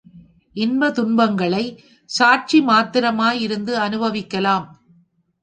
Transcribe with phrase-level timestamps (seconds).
[0.55, 1.75] இன்ப துன்பங்களைச்
[2.09, 4.67] சாட்சி மாத்திரமாய் இருந்து அநுபவிக்கலாம்.